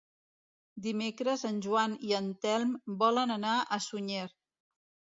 Dimecres 0.85 1.43
en 1.51 1.59
Joan 1.67 1.95
i 2.09 2.17
en 2.23 2.33
Telm 2.49 2.75
volen 3.05 3.37
anar 3.39 3.55
a 3.59 3.83
Sunyer. 3.91 4.29